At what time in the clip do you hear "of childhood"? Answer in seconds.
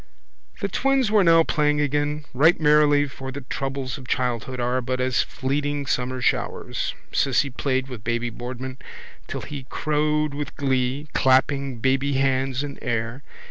3.99-4.59